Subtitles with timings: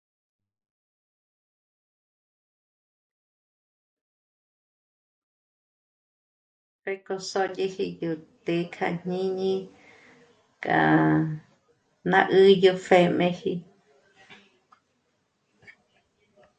[6.83, 8.11] Pjèko sö́dyëji yo
[8.45, 9.53] té'e k'a jñíñi
[10.63, 10.77] k'a
[12.09, 13.53] ná 'ü̂ 'ü yó pjèmeji